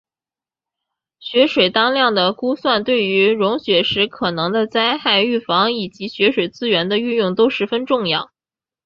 [1.19, 8.31] 雪水当量的估算对于融雪时可能的灾害预防以及雪水资源的运用都十分重要。